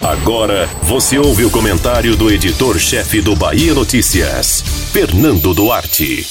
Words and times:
Agora 0.00 0.66
você 0.82 1.18
ouve 1.18 1.44
o 1.44 1.50
comentário 1.50 2.16
do 2.16 2.30
editor-chefe 2.30 3.20
do 3.20 3.36
Bahia 3.36 3.74
Notícias, 3.74 4.62
Fernando 4.92 5.54
Duarte. 5.54 6.26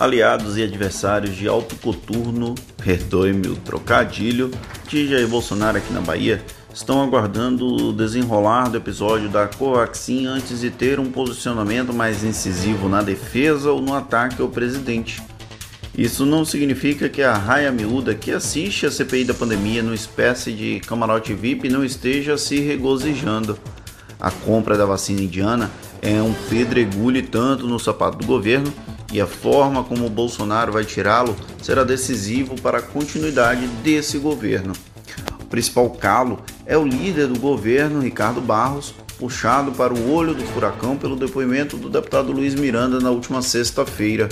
Aliados 0.00 0.56
e 0.56 0.62
adversários 0.62 1.36
de 1.36 1.48
alto 1.48 1.74
coturno, 1.76 2.54
perdoe-me 2.76 3.48
o 3.48 3.56
trocadilho, 3.56 4.50
de 4.88 5.08
Jair 5.08 5.26
Bolsonaro 5.26 5.78
aqui 5.78 5.92
na 5.92 6.00
Bahia, 6.00 6.42
estão 6.72 7.02
aguardando 7.02 7.66
o 7.66 7.92
desenrolar 7.92 8.68
do 8.68 8.76
episódio 8.76 9.28
da 9.28 9.48
Covaxin 9.48 10.26
antes 10.26 10.60
de 10.60 10.70
ter 10.70 11.00
um 11.00 11.10
posicionamento 11.10 11.92
mais 11.92 12.22
incisivo 12.22 12.88
na 12.88 13.02
defesa 13.02 13.72
ou 13.72 13.82
no 13.82 13.94
ataque 13.94 14.40
ao 14.40 14.48
presidente. 14.48 15.20
Isso 15.98 16.24
não 16.24 16.44
significa 16.44 17.08
que 17.08 17.22
a 17.22 17.34
raia 17.34 17.72
miúda 17.72 18.14
que 18.14 18.30
assiste 18.30 18.86
a 18.86 18.90
CPI 18.90 19.24
da 19.24 19.34
pandemia 19.34 19.82
no 19.82 19.92
espécie 19.92 20.52
de 20.52 20.78
camarote 20.86 21.34
VIP 21.34 21.68
não 21.68 21.84
esteja 21.84 22.38
se 22.38 22.60
regozijando. 22.60 23.58
A 24.20 24.30
compra 24.30 24.78
da 24.78 24.86
vacina 24.86 25.22
indiana 25.22 25.68
é 26.00 26.22
um 26.22 26.32
pedregulho 26.48 27.26
tanto 27.26 27.66
no 27.66 27.80
sapato 27.80 28.16
do 28.16 28.24
governo 28.24 28.72
e 29.12 29.20
a 29.20 29.26
forma 29.26 29.82
como 29.82 30.06
o 30.06 30.10
Bolsonaro 30.10 30.70
vai 30.70 30.84
tirá-lo 30.84 31.34
será 31.60 31.82
decisivo 31.82 32.54
para 32.60 32.78
a 32.78 32.82
continuidade 32.82 33.66
desse 33.82 34.18
governo. 34.18 34.74
O 35.40 35.46
principal 35.46 35.90
calo 35.90 36.44
é 36.64 36.78
o 36.78 36.86
líder 36.86 37.26
do 37.26 37.40
governo, 37.40 37.98
Ricardo 37.98 38.40
Barros, 38.40 38.94
puxado 39.18 39.72
para 39.72 39.92
o 39.92 40.12
olho 40.12 40.32
do 40.32 40.44
furacão 40.44 40.96
pelo 40.96 41.16
depoimento 41.16 41.76
do 41.76 41.90
deputado 41.90 42.30
Luiz 42.30 42.54
Miranda 42.54 43.00
na 43.00 43.10
última 43.10 43.42
sexta-feira. 43.42 44.28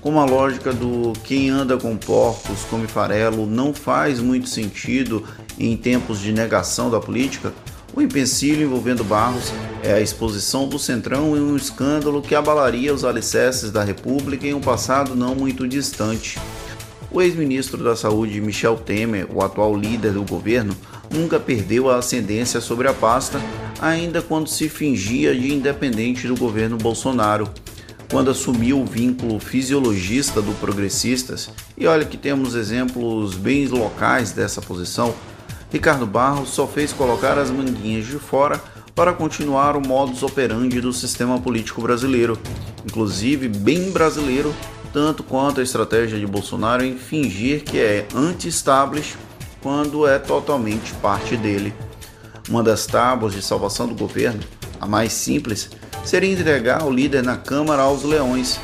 Como 0.00 0.20
a 0.20 0.24
lógica 0.24 0.72
do 0.72 1.12
quem 1.24 1.50
anda 1.50 1.76
com 1.76 1.96
porcos 1.96 2.64
come 2.70 2.86
farelo 2.86 3.46
não 3.46 3.74
faz 3.74 4.20
muito 4.20 4.48
sentido 4.48 5.24
em 5.58 5.76
tempos 5.76 6.20
de 6.20 6.32
negação 6.32 6.88
da 6.88 7.00
política, 7.00 7.52
o 7.94 8.00
empecilho 8.00 8.62
envolvendo 8.62 9.02
Barros 9.02 9.52
é 9.82 9.92
a 9.92 10.00
exposição 10.00 10.68
do 10.68 10.78
Centrão 10.78 11.36
em 11.36 11.40
um 11.40 11.56
escândalo 11.56 12.22
que 12.22 12.34
abalaria 12.34 12.94
os 12.94 13.04
alicerces 13.04 13.72
da 13.72 13.82
República 13.82 14.46
em 14.46 14.54
um 14.54 14.60
passado 14.60 15.16
não 15.16 15.34
muito 15.34 15.66
distante. 15.66 16.38
O 17.10 17.20
ex-ministro 17.20 17.82
da 17.82 17.96
Saúde 17.96 18.40
Michel 18.40 18.76
Temer, 18.76 19.26
o 19.34 19.42
atual 19.42 19.74
líder 19.74 20.12
do 20.12 20.22
governo, 20.22 20.76
nunca 21.10 21.40
perdeu 21.40 21.90
a 21.90 21.96
ascendência 21.96 22.60
sobre 22.60 22.86
a 22.86 22.94
pasta, 22.94 23.40
ainda 23.80 24.22
quando 24.22 24.46
se 24.46 24.68
fingia 24.68 25.34
de 25.34 25.52
independente 25.52 26.28
do 26.28 26.36
governo 26.36 26.76
Bolsonaro 26.76 27.50
quando 28.10 28.30
assumiu 28.30 28.80
o 28.80 28.86
vínculo 28.86 29.38
fisiologista 29.38 30.40
do 30.40 30.52
Progressistas, 30.54 31.50
e 31.76 31.86
olha 31.86 32.04
que 32.04 32.16
temos 32.16 32.54
exemplos 32.54 33.34
bem 33.34 33.66
locais 33.66 34.32
dessa 34.32 34.62
posição, 34.62 35.14
Ricardo 35.70 36.06
Barros 36.06 36.48
só 36.48 36.66
fez 36.66 36.92
colocar 36.92 37.38
as 37.38 37.50
manguinhas 37.50 38.06
de 38.06 38.18
fora 38.18 38.60
para 38.94 39.12
continuar 39.12 39.76
o 39.76 39.86
modus 39.86 40.22
operandi 40.22 40.80
do 40.80 40.92
sistema 40.92 41.38
político 41.38 41.82
brasileiro, 41.82 42.38
inclusive 42.84 43.46
bem 43.48 43.90
brasileiro, 43.90 44.54
tanto 44.92 45.22
quanto 45.22 45.60
a 45.60 45.62
estratégia 45.62 46.18
de 46.18 46.26
Bolsonaro 46.26 46.82
em 46.82 46.96
fingir 46.96 47.62
que 47.62 47.78
é 47.78 48.08
anti-establish 48.14 49.16
quando 49.62 50.06
é 50.06 50.18
totalmente 50.18 50.94
parte 50.94 51.36
dele. 51.36 51.74
Uma 52.48 52.62
das 52.62 52.86
tábuas 52.86 53.34
de 53.34 53.42
salvação 53.42 53.86
do 53.86 53.94
governo, 53.94 54.40
a 54.80 54.86
mais 54.86 55.12
simples, 55.12 55.70
seria 56.08 56.32
entregar 56.32 56.86
o 56.86 56.90
líder 56.90 57.22
na 57.22 57.36
Câmara 57.36 57.82
aos 57.82 58.02
leões. 58.02 58.58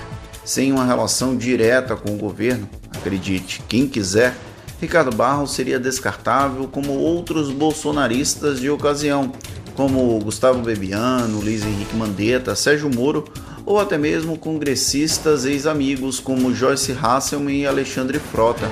Sem 0.47 0.73
uma 0.73 0.83
relação 0.83 1.37
direta 1.37 1.95
com 1.95 2.15
o 2.15 2.17
governo, 2.17 2.67
acredite, 2.91 3.63
quem 3.69 3.87
quiser, 3.87 4.35
Ricardo 4.81 5.15
Barros 5.15 5.53
seria 5.53 5.79
descartável 5.79 6.67
como 6.67 6.93
outros 6.93 7.51
bolsonaristas 7.51 8.61
de 8.61 8.71
ocasião, 8.71 9.31
como 9.77 10.19
Gustavo 10.21 10.63
Bebiano, 10.63 11.41
Luiz 11.41 11.63
Henrique 11.63 11.95
Mandetta, 11.95 12.55
Sérgio 12.55 12.89
Moro 12.89 13.27
ou 13.67 13.79
até 13.79 13.99
mesmo 13.99 14.39
congressistas 14.39 15.45
ex-amigos 15.45 16.19
como 16.19 16.55
Joyce 16.55 16.97
Hasselman 16.99 17.61
e 17.61 17.67
Alexandre 17.67 18.19
Frota. 18.19 18.71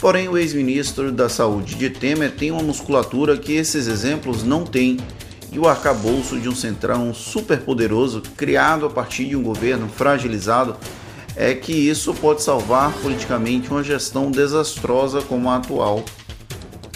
Porém, 0.00 0.28
o 0.28 0.38
ex-ministro 0.38 1.10
da 1.10 1.28
Saúde 1.28 1.74
de 1.74 1.90
Temer 1.90 2.30
tem 2.30 2.52
uma 2.52 2.62
musculatura 2.62 3.36
que 3.36 3.54
esses 3.54 3.88
exemplos 3.88 4.44
não 4.44 4.64
têm 4.64 4.98
e 5.50 5.58
o 5.58 5.66
arcabouço 5.66 6.38
de 6.38 6.48
um 6.48 6.54
centrão 6.54 7.14
superpoderoso 7.14 8.22
criado 8.36 8.86
a 8.86 8.90
partir 8.90 9.26
de 9.26 9.36
um 9.36 9.42
governo 9.42 9.88
fragilizado 9.88 10.76
é 11.34 11.54
que 11.54 11.72
isso 11.72 12.12
pode 12.14 12.42
salvar 12.42 12.92
politicamente 12.94 13.70
uma 13.70 13.82
gestão 13.82 14.30
desastrosa 14.30 15.22
como 15.22 15.48
a 15.48 15.56
atual. 15.56 16.04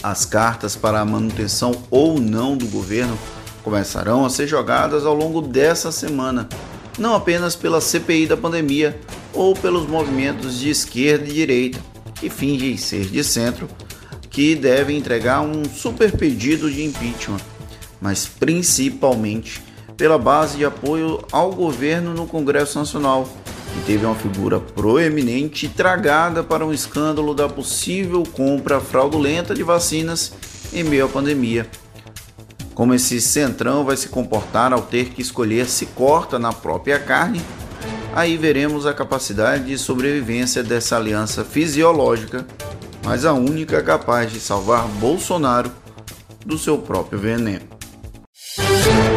As 0.01 0.25
cartas 0.25 0.75
para 0.75 0.99
a 0.99 1.05
manutenção 1.05 1.71
ou 1.89 2.19
não 2.19 2.57
do 2.57 2.67
governo 2.67 3.17
começarão 3.63 4.25
a 4.25 4.29
ser 4.29 4.45
jogadas 4.45 5.05
ao 5.05 5.15
longo 5.15 5.41
dessa 5.41 5.91
semana, 5.91 6.49
não 6.99 7.15
apenas 7.15 7.55
pela 7.55 7.79
CPI 7.79 8.27
da 8.27 8.35
pandemia 8.35 8.99
ou 9.33 9.55
pelos 9.55 9.87
movimentos 9.87 10.59
de 10.59 10.69
esquerda 10.69 11.25
e 11.29 11.33
direita, 11.33 11.79
que 12.19 12.29
fingem 12.29 12.75
ser 12.75 13.05
de 13.05 13.23
centro, 13.23 13.69
que 14.29 14.55
devem 14.55 14.97
entregar 14.97 15.41
um 15.41 15.63
super 15.63 16.11
pedido 16.11 16.69
de 16.69 16.83
impeachment 16.83 17.52
mas 18.03 18.25
principalmente 18.25 19.63
pela 19.95 20.17
base 20.17 20.57
de 20.57 20.65
apoio 20.65 21.23
ao 21.31 21.53
governo 21.53 22.13
no 22.13 22.27
Congresso 22.27 22.77
Nacional, 22.77 23.29
que 23.73 23.85
teve 23.85 24.05
uma 24.05 24.13
figura 24.13 24.59
proeminente 24.59 25.69
tragada 25.69 26.43
para 26.43 26.65
um 26.65 26.73
escândalo 26.73 27.33
da 27.33 27.47
possível 27.47 28.23
compra 28.33 28.81
fraudulenta 28.81 29.55
de 29.55 29.63
vacinas 29.63 30.33
em 30.73 30.83
meio 30.83 31.05
à 31.05 31.07
pandemia. 31.07 31.65
Como 32.73 32.93
esse 32.93 33.21
centrão 33.21 33.85
vai 33.85 33.95
se 33.95 34.09
comportar 34.09 34.73
ao 34.73 34.81
ter 34.81 35.09
que 35.11 35.21
escolher 35.21 35.65
se 35.67 35.85
corta 35.85 36.37
na 36.37 36.51
própria 36.51 36.99
carne, 36.99 37.41
aí 38.13 38.35
veremos 38.35 38.85
a 38.85 38.93
capacidade 38.93 39.65
de 39.65 39.77
sobrevivência 39.77 40.61
dessa 40.61 40.97
aliança 40.97 41.45
fisiológica, 41.45 42.45
mas 43.05 43.23
a 43.23 43.31
única 43.31 43.81
capaz 43.81 44.29
de 44.29 44.41
salvar 44.41 44.85
Bolsonaro 44.99 45.71
do 46.45 46.57
seu 46.57 46.77
próprio 46.77 47.17
veneno. 47.17 47.72